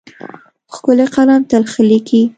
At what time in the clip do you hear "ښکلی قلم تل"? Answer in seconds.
0.73-1.63